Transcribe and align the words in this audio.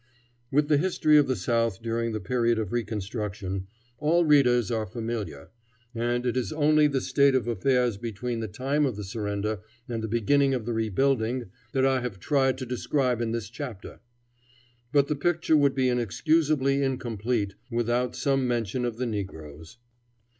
With 0.51 0.67
the 0.67 0.79
history 0.79 1.15
of 1.17 1.27
the 1.27 1.35
South 1.35 1.79
during 1.79 2.11
the 2.11 2.19
period 2.19 2.57
of 2.57 2.71
reconstruction, 2.71 3.67
all 3.99 4.25
readers 4.25 4.71
are 4.71 4.87
familiar, 4.87 5.51
and 5.93 6.25
it 6.25 6.35
is 6.35 6.51
only 6.51 6.87
the 6.87 6.99
state 6.99 7.35
of 7.35 7.47
affairs 7.47 7.97
between 7.97 8.39
the 8.39 8.47
time 8.47 8.87
of 8.87 8.95
the 8.95 9.03
surrender 9.03 9.59
and 9.87 10.01
the 10.01 10.07
beginning 10.07 10.55
of 10.55 10.65
the 10.65 10.73
rebuilding, 10.73 11.51
that 11.73 11.85
I 11.85 12.01
have 12.01 12.19
tried 12.19 12.57
to 12.57 12.65
describe 12.65 13.21
in 13.21 13.31
this 13.31 13.47
chapter. 13.47 13.99
But 14.91 15.07
the 15.07 15.15
picture 15.15 15.55
would 15.55 15.75
be 15.75 15.87
inexcusably 15.87 16.81
incomplete 16.81 17.53
without 17.69 18.15
some 18.15 18.47
mention 18.47 18.85
of 18.85 18.97
the 18.97 19.05
negroes. 19.05 19.77